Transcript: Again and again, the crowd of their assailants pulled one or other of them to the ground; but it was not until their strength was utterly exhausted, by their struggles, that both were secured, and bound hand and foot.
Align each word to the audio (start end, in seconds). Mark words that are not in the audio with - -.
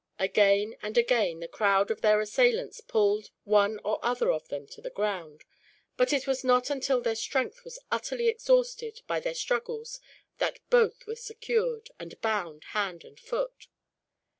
Again 0.17 0.75
and 0.81 0.97
again, 0.97 1.41
the 1.41 1.47
crowd 1.47 1.91
of 1.91 2.01
their 2.01 2.19
assailants 2.21 2.81
pulled 2.81 3.29
one 3.43 3.79
or 3.85 4.03
other 4.03 4.31
of 4.31 4.47
them 4.47 4.65
to 4.69 4.81
the 4.81 4.89
ground; 4.89 5.45
but 5.95 6.11
it 6.11 6.25
was 6.25 6.43
not 6.43 6.71
until 6.71 7.01
their 7.01 7.13
strength 7.13 7.63
was 7.63 7.77
utterly 7.91 8.27
exhausted, 8.27 9.03
by 9.05 9.19
their 9.19 9.35
struggles, 9.35 9.99
that 10.39 10.57
both 10.71 11.05
were 11.05 11.15
secured, 11.15 11.91
and 11.99 12.19
bound 12.19 12.63
hand 12.73 13.03
and 13.03 13.19
foot. 13.19 13.67